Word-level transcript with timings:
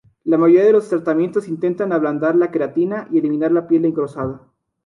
La 0.23 0.35
mayoría 0.39 0.65
de 0.65 0.71
los 0.71 0.89
tratamientos 0.89 1.47
intentan 1.47 1.93
ablandar 1.93 2.35
la 2.35 2.49
queratina 2.49 3.07
y 3.11 3.19
eliminar 3.19 3.51
la 3.51 3.67
piel 3.67 3.85
engrosada. 3.85 4.41